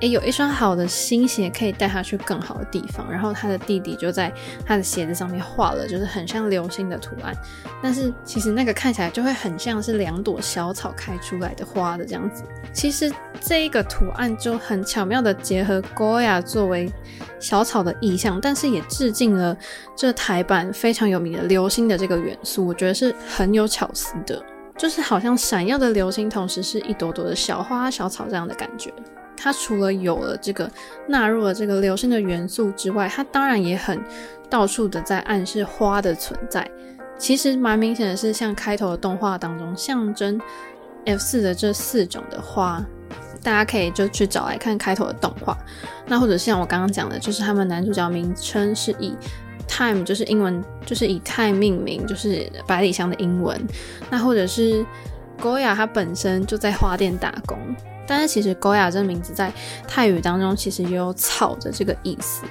[0.01, 3.09] 诶，有一双好的新鞋可以带他去更好的地方。
[3.09, 4.31] 然后他的弟弟就在
[4.65, 7.33] 他的鞋子上面画了，就是很像流星的图案。
[7.81, 12.43] 但是其实那个看起来就会很像是两朵小草开出来的花的这样子。
[12.73, 16.91] 其实这一个图案就很巧妙的结合 Goya 作为
[17.39, 19.57] 小草的意象，但是也致敬了
[19.95, 22.67] 这台版非常有名的流星的这个元素。
[22.67, 24.43] 我觉得是很有巧思的，
[24.77, 28.93] 就是好像闪耀的流星，同时是一朵朵的小花小草这样的感觉。
[29.37, 30.69] 它除了有了这个
[31.07, 34.01] 纳入了这个流星的元素之外，它当然也很
[34.49, 36.69] 到处的在暗示花的存在。
[37.17, 40.39] 其实蛮明显的是，像开头的动画当中象征
[41.05, 42.83] F 四的这四种的花，
[43.41, 45.57] 大家可以就去找来看开头的动画。
[46.07, 49.15] 那或者像我刚刚讲的，就是他们男主角名称是以
[49.67, 53.59] Time 就是英文就是以 Time 命名，就是百里香的英文。
[54.09, 54.85] 那或者是
[55.39, 57.57] Goya 他本身就在花店打工。
[58.07, 59.51] 但是其实 Goya 这个名字在
[59.87, 62.43] 泰语当中其实也有草的这个意思，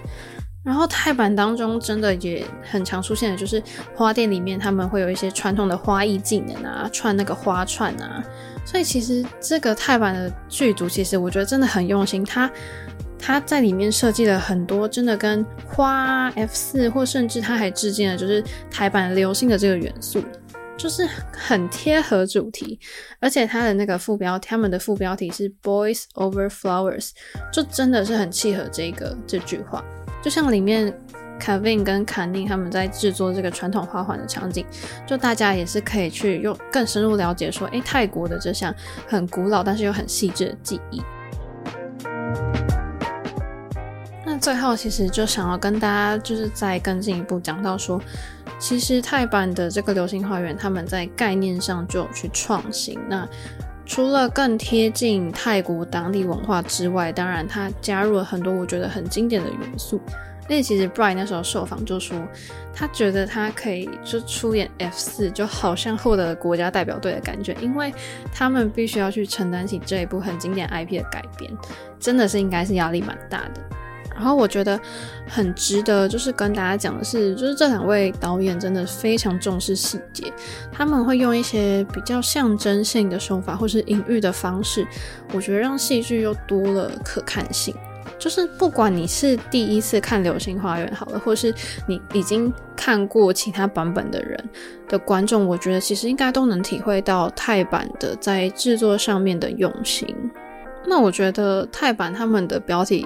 [0.63, 3.63] 然后泰版当中真的也很常出现的就是
[3.95, 8.25] 花店里面他们会有一些传统的花艺技能啊，串那个花串啊，
[8.65, 12.51] 所以其实这个泰版的剧组其实我觉得真的很用心，他
[13.19, 20.23] 他在里面设计了很多真的跟花 F 四或甚至他还致敬了就是台版流星的这个元素。
[20.77, 22.79] 就是很贴合主题，
[23.21, 27.11] 而且他的那个副标，他们的副标题是 Boys Over Flowers，
[27.53, 29.83] 就真的是很契合这个这句话。
[30.23, 30.93] 就像里面
[31.41, 34.67] Kevin 跟 k a n 他们在制作这个传统花环的场景，
[35.07, 38.75] 就大家也是可以去用更深入了解说，诶，泰国的这项
[39.07, 41.01] 很古老但是又很细致的技艺。
[44.27, 48.01] 那最后其实就想要跟大家就是再更进一步讲到说。
[48.59, 52.99] 其实泰版的这个流星花园，他们在概念上就有去创新。
[53.09, 53.29] 那
[53.87, 60.01] 除了更贴近泰国当地文化之外，当然他加入了很多我觉得很经典的元素。
[60.47, 62.19] 那其实 Brian 那时候受访就说，
[62.75, 67.93] 他觉得他可以就出演 F 四，就好像获得了国家代表队的感觉，因为
[68.31, 71.51] 他们必须要去承担起这一部很经典 IP 的改编，
[71.99, 73.63] 真的是应该是压力蛮大的。
[74.15, 74.81] 然后我觉得
[75.29, 80.33] 很值得，就是跟大家讲的是，就是这两位导演真的非常重视细节，
[80.73, 84.87] 他们会用一些比较象征性的手法或是隐喻的方式，
[85.33, 87.75] 我觉得让戏剧又多了可看性。
[88.17, 91.53] 就是不管你是第一次看《流星花园》好了，或是
[91.87, 94.43] 你已经看过其他版本的人
[94.89, 100.17] 的观众，我觉得其实应该都能体会到泰版的在制作上面的用心。
[100.87, 103.05] 那我觉得泰版他们的标题。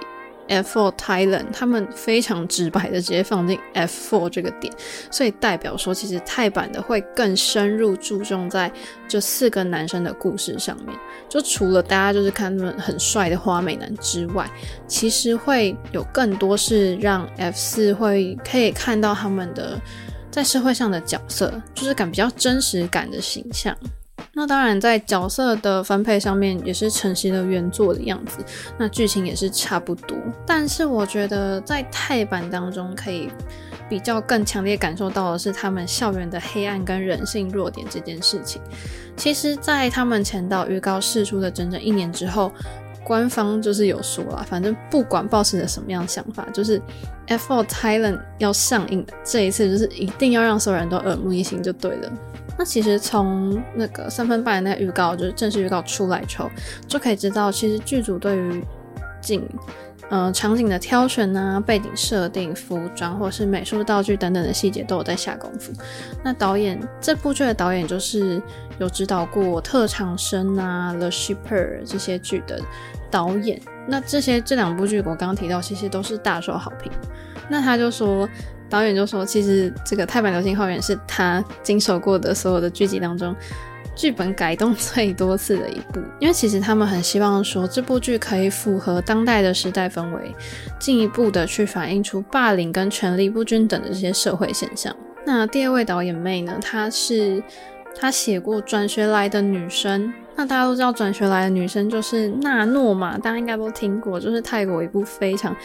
[0.49, 4.73] F4 Thailand，他们非常直白的直接放进 F4 这个点，
[5.11, 8.73] 所以代表说，其实泰版的会更深入注重在
[9.07, 10.99] 这四个男生的故事上面。
[11.29, 14.51] 就除了大家就是看他们很帅的花美男之外，
[14.87, 19.81] 其实会有更多是让 F4 会可以看到他们的
[20.31, 23.77] 在社会上的角色，就是感比较真实感的形象。
[24.39, 28.39] 那当然，在角色的分配上面也是承袭了原作的样子，
[28.79, 30.17] 那剧情也是差不多。
[30.47, 33.29] 但是我觉得在泰版当中，可以
[33.89, 38.63] 比较更强烈感受到的是他们校园的黑暗跟人性弱点这件事情。
[39.17, 42.53] 其实，在他们前导预告释出的整整一年之后，
[43.03, 46.81] 官方就是有说了，反正不管抱持着什么样的想法，就是
[47.27, 52.13] F4 Thailand 要上映的这一次，就是一定要让所有人都耳目一新就对了。
[52.59, 56.51] 那其实从那个三分半的那个预告，就是正式预告出来之后，
[56.89, 58.65] 就可以知道，其实剧组对于
[59.21, 59.49] 景，
[60.11, 65.73] 呃，场景的挑选啊、背景设定、服装或是美术道具等等的细节都有在下功夫。
[66.25, 68.43] 那导演这部剧的导演就是
[68.81, 72.61] 有指导过《特长生》啊、《The Shipper》这些剧的
[73.09, 73.61] 导演。
[73.87, 76.91] 那这些这两部剧我刚刚提到，其实都是大受好评。
[77.49, 78.29] 那他就说。
[78.69, 83.35] 导演就说：“其实这个泰版《流星花园》是他经手过的所有的剧集当中，
[83.97, 86.01] 剧本改动最多次的一部。
[86.19, 90.35] 因为其实他们很希望说，这部剧可以符合当代的时代氛围，
[90.79, 94.95] 进一步的去反映出霸凌跟权力不均等的这些社会现象。
[95.25, 97.43] 那第二位导演妹呢，她是
[97.99, 100.05] 她写过《转学来的女生》，
[100.37, 105.57] 那大家都知道《转学来的女生》就是娜诺嘛，大家应该都听过，就是泰国一部非常。”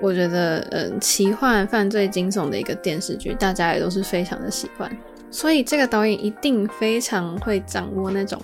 [0.00, 4.90] 我觉得，嗯，奇幻、犯罪、惊悚的一个电视剧，大家也都是非常的喜欢。
[5.30, 8.40] 所以这个导演一定非常会掌握那种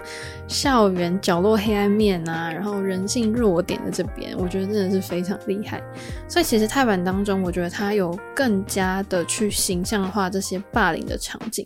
[0.48, 5.80] 校园角落黑暗面啊，然后人性弱点的这边，我觉得真的是非常厉害。
[6.26, 11.64] 所以其实泰版当中，我觉得他有更加的去形象化这些霸凌的场景，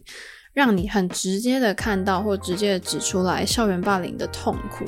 [0.52, 4.84] 让你很直接的看到或直接的指出来校园霸凌的痛苦。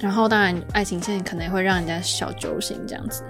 [0.00, 3.22] 然后当然爱情线可能也会让人家小揪心这样子。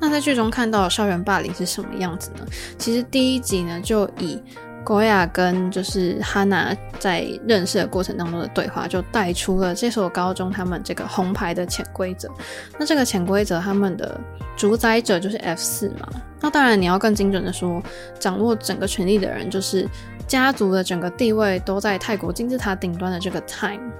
[0.00, 2.46] 那在剧中看到校园霸凌是什么样子呢？
[2.78, 4.42] 其实第一集呢，就以
[4.82, 12.30] 郭亚跟就是哈娜在认识的过程当中的对话，就带出了这所高中他们这个红牌的潜规则。
[12.78, 14.18] 那这个潜规则，他们的
[14.56, 16.08] 主宰者就是 F 四嘛。
[16.40, 17.82] 那当然你要更精准的说，
[18.18, 19.86] 掌握整个权力的人，就是
[20.26, 23.92] 家族的整个地位都在泰国金字塔顶端的这个 Time。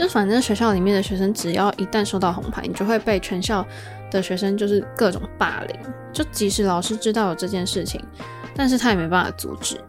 [0.00, 3.64] 就反正学校里面的学生，只要一旦收到红牌，你就会被全校。
[4.12, 5.78] 的学生就是各种霸凌，
[6.12, 8.04] 就即使老师知道有这件事情，
[8.56, 9.80] 但是他也没办法阻止。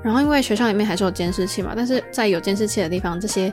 [0.00, 3.52] 然后因为学校里面还是有监视器嘛，但是在有监视器的地方，这些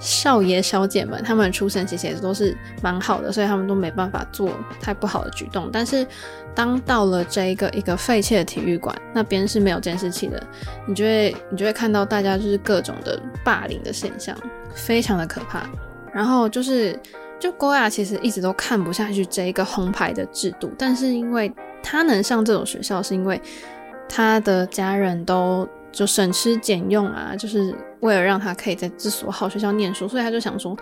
[0.00, 5.70] 少爷小姐们他们出身其实也都是蛮好的，所以他们都没办法做太不好的举动。
[5.72, 6.04] 但是
[6.52, 10.44] 当到了这一个一个废弃的体育馆那边是没有监视器的，
[10.88, 14.36] 你就会你就会看到大家就是各种的霸凌的现象，
[14.76, 15.66] 非常的可怕。
[16.12, 16.96] 然后就是。
[17.38, 23.38] 就郭雅其实一直都看不下去这一个红牌的制度，但是因为他能上这种学校，是因为
[24.08, 30.74] 他的家人都就省吃俭用啊，就是为了让他可以在这所好学校念书，所以他就想说，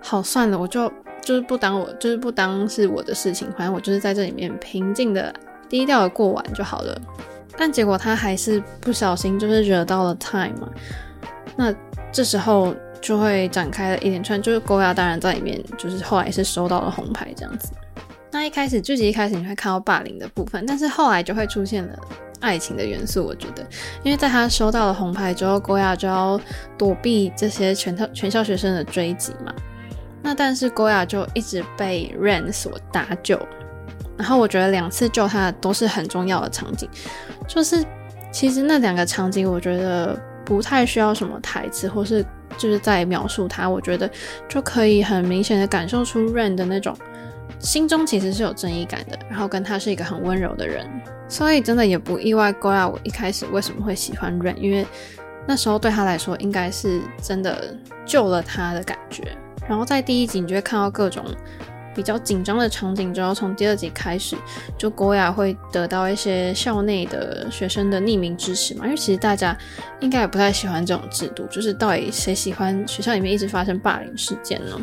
[0.00, 0.92] 好算了，我就
[1.22, 5.32] 就是不当我就是不当是我的事情，反正我就是在这里面平静的
[5.68, 7.00] 低调的过完就好了。
[7.56, 10.68] 但结果他还是不小心就是惹到了 Time 嘛，
[11.54, 11.72] 那
[12.10, 17.70] 这时候就会展开了一连串，就是郭雅当然在里面，就是后来是收到了红牌这样子。
[18.32, 21.94] 那一开始剧集一开始你会看到霸凌的部分，但是后来就会出现了
[22.40, 23.22] 爱情的元素。
[23.22, 23.62] 我觉得，
[24.02, 26.40] 因为在他收到了红牌之后郭雅就要
[26.78, 29.54] 躲避这些全校全校学生的追击嘛。
[30.22, 33.38] 那但是郭雅就一直被 Ren 所搭救，
[34.16, 36.88] 然后我觉得两次救他都是很重要的场景。
[37.46, 37.84] 就是
[38.32, 42.24] 其实那两个场景，我觉得不太需要什么台词，或是
[42.58, 44.10] 就是在描述他，我觉得
[44.48, 46.96] 就可以很明显的感受出 Rain 的那种。
[47.60, 50.86] 心中其实是有正义感的，然后跟他是一个很温柔的人，
[51.28, 52.52] 所以真的也不意外。
[52.52, 54.86] g o a 我一开始为什么会喜欢 Rain，因为
[55.46, 59.36] 那时候对他来说应该是真的救了他的感觉。
[59.66, 61.24] 然后在第一集你就会看到各种
[61.94, 64.36] 比较紧张的场景，之后从第二集开始，
[64.76, 69.56] 就 Goya 会得到一些校内的学生的匿名支持嘛，因为其实大家
[70.00, 74.78] 应该也不太喜欢这种制度，就是到底谁喜欢学校里面一直发生霸凌事件呢？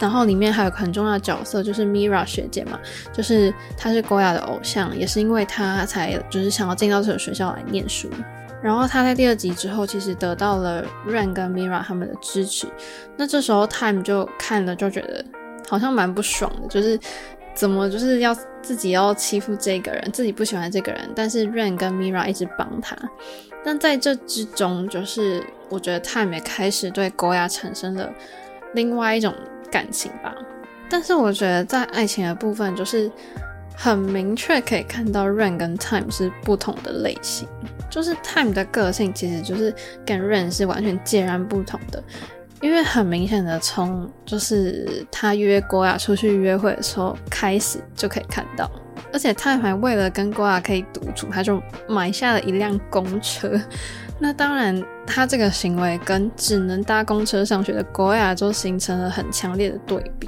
[0.00, 2.80] 然后里面还有个很重要的角色，就是 Mira 学姐嘛，
[3.12, 8.10] 就是她是 Goya 的偶像，也是因为她才就是想要进到这个学校来念书。
[8.60, 12.66] 然后她在第二集之后，其实得到了 Ren 跟 Mira 他们的支持。
[13.16, 15.24] 那这时候 Time 就看了就觉得
[15.68, 16.98] 好像蛮不爽的，就是
[17.54, 22.96] 怎么就是要自己要欺负这个人，自己不喜欢这个人，但是 Rain 跟 Mira 一直帮他。
[23.64, 28.12] 但在这之中，就是我觉得 Time 也开始对 Goya 产生了
[28.74, 29.34] 另外一种。
[29.70, 30.32] 感情吧，
[30.88, 33.10] 但是我觉得在爱情的部分，就是
[33.76, 37.48] 很明确可以看到 Rain 跟 Time 是不同的类型。
[37.90, 39.74] 就是 Time 的个性其实就是
[40.06, 42.00] 跟 Rain 是完全截然不同的，
[42.64, 48.70] 因为很明显的从就是他约郭雅出去约会的时候开始就可以看到，
[49.12, 53.60] 而且他还为了跟郭雅可以独处，他就买下了一辆公车。
[54.18, 60.26] 那当然，他这个行为跟只能搭公车上学的郭雅就形成了很强烈的对比。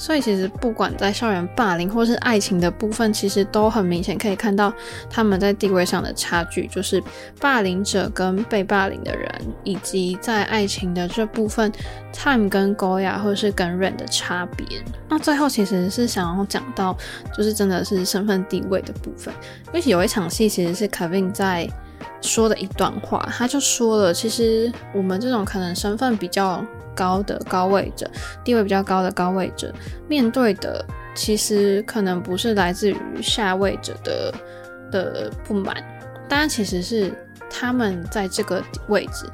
[0.00, 4.72] 所以其实不管在校园霸凌或是爱情的部分，其实都很明显可以看到
[5.10, 7.02] 他们在地位上的差距，就是
[7.38, 9.30] 霸凌者跟被霸凌的人，
[9.62, 11.70] 以及在爱情的这部分
[12.14, 14.66] ，Time 跟 Goya 或是跟 Ren 的差别。
[15.06, 16.96] 那最后其实是想要讲到，
[17.36, 19.34] 就是真的是身份地位的部分，
[19.66, 21.68] 因为有一场戏其实是 Kevin 在。
[22.20, 28.10] 说的一段话，他就说了，其实我们这种可能身份比较高的高位者，
[28.44, 29.72] 地位比较高的高位者，
[30.08, 34.34] 面对的其实可能不是来自于下位者的
[34.90, 35.76] 的不满，
[36.28, 37.12] 当然其实是
[37.48, 39.26] 他们在这个位置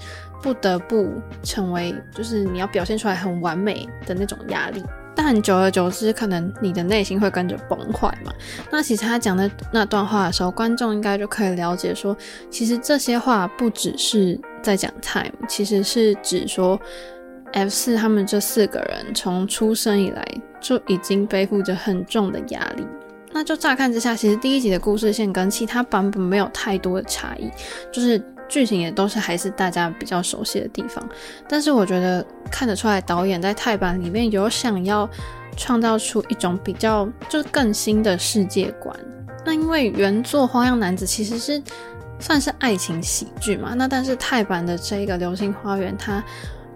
[0.42, 4.82] 不得不成为，就是你要表现出来很完美的那种压力。
[5.16, 8.32] 但久而久之，可能你的内心会跟着崩坏嘛。
[8.70, 12.14] 那其实他讲的那段话的时候，观众应该就可以了解说，
[12.50, 16.78] 其实这些话不只是在讲 Time，其实是指说
[17.52, 20.24] F 四他们这四个人从出生以来
[20.60, 22.86] 就已经背负着很重的压力。
[23.32, 27.50] 那就乍看之下，其实第一集的故事线跟其他版本没有太多的差异，
[27.90, 28.22] 就是。
[28.48, 31.06] 剧情也都是还是大家比较熟悉的地方，
[31.48, 35.08] 但是我觉得看得出来导演在泰版里面有想要
[35.56, 38.94] 创造出一种比较就是更新的世界观。
[39.44, 41.62] 那因为原作《花样男子》其实是
[42.18, 46.22] 算是爱情喜剧嘛，那但是泰版的这一个《流星花园》，它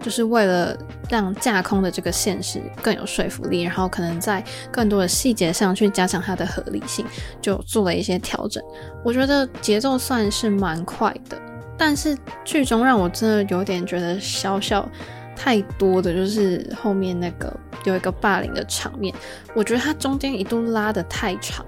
[0.01, 0.77] 就是为了
[1.09, 7.05] 让架空的这个现实更有说服力，然后可能在更多的细节上去加强它的合理性，
[7.41, 8.63] 就做了一些调整。
[9.05, 11.37] 我觉得节奏算是蛮快的。
[11.83, 12.15] 但是
[12.45, 14.87] 剧中让我真的有点觉得小小
[15.35, 17.51] 太多的就是后面那个
[17.85, 19.15] 有一个霸凌的场面，
[19.55, 21.65] 我觉得它中间一度拉得太长。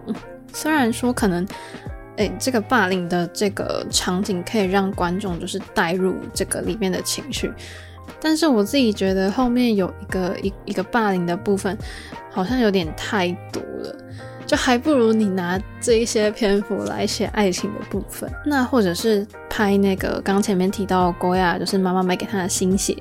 [0.53, 1.49] 虽然说可能，
[2.19, 7.51] 哎，这个霸凌的这个场景可以让观众就是带入这个里面的情绪，
[8.21, 11.75] 但是我自己觉得后面有一个一一个霸凌的部分，
[12.31, 13.97] 好像有点太多了。
[14.47, 22.97] 就还不如你拿这一些篇幅来写爱情的部分，那或者是拍那个刚前面提到的 Goya，就是妈妈买给他的新鞋，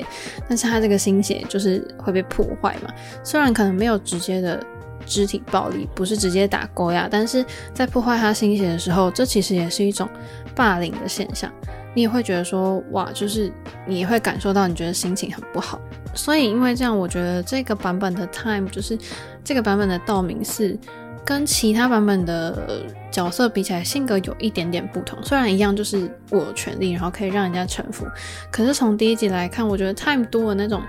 [0.48, 2.94] 但是他这个新鞋就是会被破坏嘛。
[3.24, 4.64] 虽然可能没有直接的
[5.06, 10.08] 肢体暴力，不是直接打 Goya，但是在破坏他新鞋的时候，这其实也是一种
[10.56, 11.52] 霸凌的现象。
[11.94, 13.52] 你也会觉得说，哇，就是
[13.86, 15.78] 你会感受到，你觉得心情很不好。
[16.14, 18.98] 所以因为这样，我觉得这个版本的 Time 就是
[19.44, 20.80] 这个版本的道明寺。
[21.24, 25.18] 跟其他版本的角色比起来，性格有一点点不同。
[25.24, 28.06] 虽然一样就是握有权力，然后可以让人家臣服，
[28.52, 30.82] 可是从第一集来看，我觉得 Time 多了那种，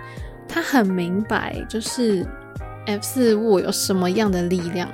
[0.48, 2.26] 他很明白，就是
[2.86, 4.88] F 四握有什么样的力量，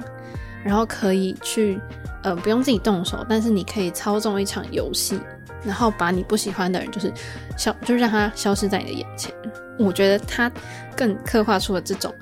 [0.65, 1.81] 然后可以去
[2.23, 5.21] 呃不用自己动手，但是你可以操纵一场游戏，
[5.65, 7.13] 然后把你不喜欢的人就是
[7.57, 9.33] 消，就是让他消失在你的眼前。
[9.79, 10.51] 我觉得他
[10.97, 12.13] 更刻画出了这种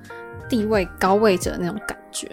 [0.49, 2.31] 地位高位者的那种感觉。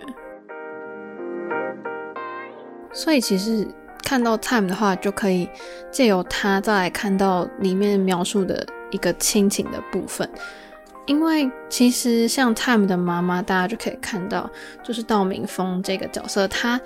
[2.93, 3.67] 所以其实
[4.03, 5.49] 看到 Time 的话，就可以
[5.91, 10.29] 借由他再来看到里面描述的一个亲情的部分。
[11.05, 14.49] 因为其实像 Time 的妈妈，大家就可以看到，
[14.83, 16.79] 就是道明峰这个角色，他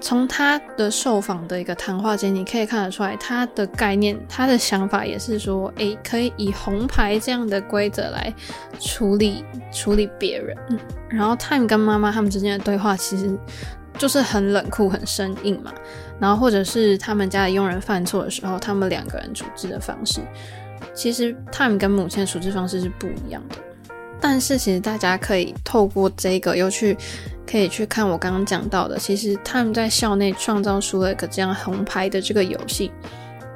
[0.00, 8.32] 从他的受访的一个谈话间，你可以看得出来，他的概念，他的想法也是说，诶，可以以红牌这样的规则来
[8.80, 10.56] 处理处理别人。
[11.08, 13.38] 然后 Time 跟妈妈他们之间的对话，其实。
[13.98, 15.72] 就是很冷酷、很生硬嘛，
[16.18, 20.20] 然后或者是他们家的佣人犯错的时候，他们两个人处置的方式，
[20.94, 23.56] 其实 Time 跟母亲的处置方式是不一样的。
[24.20, 26.96] 但是其实大家可以透过这个又去
[27.44, 32.90] 可以去看我刚刚讲到的，其实 Time 在校内创造出了一个这样红牌的这个游戏，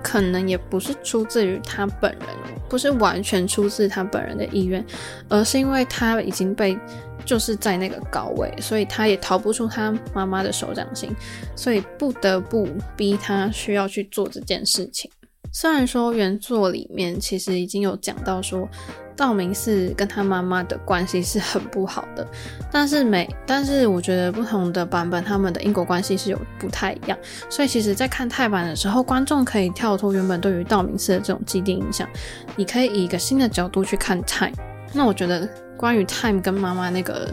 [0.03, 2.29] 可能也不是出自于他本人，
[2.69, 4.85] 不是完全出自他本人的意愿，
[5.29, 6.79] 而是因为他已经被。
[7.25, 11.11] 就是在那个高位，所以他也逃不出他妈妈的手掌心，
[11.57, 15.11] 所以不得不逼他需要去做这件事情。
[15.59, 18.69] 虽然说原作里面其实已经有讲到说
[19.17, 22.29] 道明寺跟他妈妈的关系是很不好的，
[22.71, 32.07] 但是每但是我觉得不同的版本他们的因果关系是有不太一样，所以其实在看泰版的时候，观众可以跳脱原本对于道明寺的这种既定印象，
[32.55, 34.53] 你可以以一个新的角度去看泰。
[34.93, 35.49] 那我觉得。
[35.79, 37.31] 关于 Time 跟妈妈那个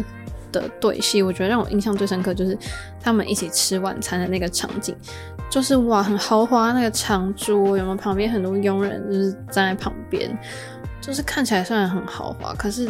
[0.54, 2.58] 的对戏，我觉得让我印象最深刻就是
[3.02, 4.96] 他们一起吃晚餐的那个场景，
[5.50, 7.96] 就是哇，很豪华那个长桌，有没有？
[7.98, 10.34] 旁边很多佣人就是站在旁边，
[11.02, 12.88] 就是看起来虽然很豪华，可是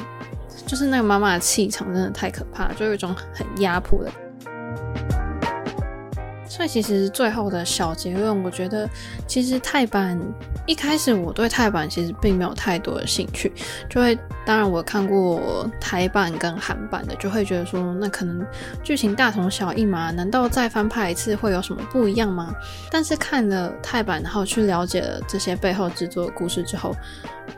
[0.67, 4.11] 就是那个妈妈的气场真的太可怕，就有一种很压迫的。
[6.55, 8.87] 所以其实最后的小结论，我觉得
[9.25, 10.19] 其实泰版
[10.67, 13.51] 一开始我对泰版其实并没有太多的兴趣，
[13.89, 18.45] 就会当然我看过台版跟韩版的，就会觉得说那可能
[18.83, 22.53] 剧情大同小异嘛，难道再翻拍一次会有什么不一样吗？
[22.91, 26.95] 但是看了泰版，然后去了解了这些背后制作的故事之后，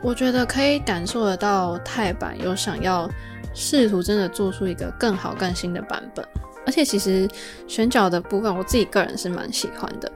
[0.00, 3.06] 我觉得可以感受得到泰版有想要
[3.52, 6.26] 试图真的做出一个更好更新的版本。
[6.66, 7.26] 而且其实
[7.66, 10.10] 选角的部分，我自己个人是蛮喜欢的。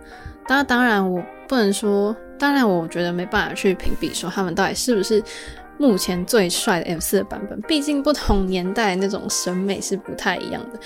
[0.47, 5.23] 当，当然我不能说，当然我觉得没办法去评比说他们到底是不是
[5.79, 7.61] 目前最帅的 F 四的版本。
[7.63, 10.81] 毕竟不同年代那种审美是不太一样的。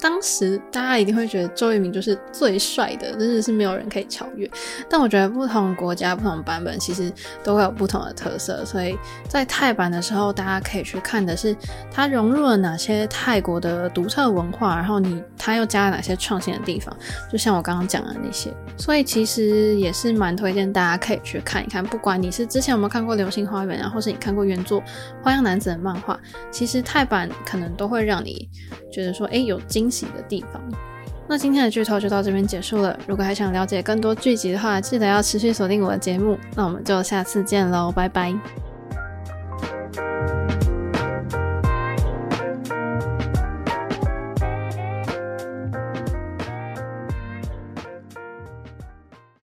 [0.00, 4.50] 当时大家一定会觉得周渝民就是最帅的，真的是没有人可以超越。
[4.88, 7.12] 但我觉得不同国家、不同版本其实
[7.44, 8.98] 都会有不同的特色，所以
[9.28, 11.54] 在泰版的时候，大家可以去看的是
[11.92, 16.96] 它融入了哪些泰国的独特文化，然后你它又加了哪些创新的地方，
[17.30, 18.50] 就像我刚刚讲的那些。
[18.76, 24.80] 所以其实也是蛮推荐大家可以去看一看，不管你是之前有没有看过《流星花园》啊，或是你看过原作
[25.22, 26.18] 《花样男子》的漫画，
[26.50, 28.48] 其实泰版可能都会让你
[28.90, 29.60] 觉得说，哎，有
[29.90, 30.62] 喜的地方，
[31.28, 32.98] 那今天的剧透就到这边结束了。
[33.06, 36.38] 如果还想了解更多剧集的话，记得要持续锁定我的节目。
[36.54, 38.34] 那我们就下次见喽，拜拜！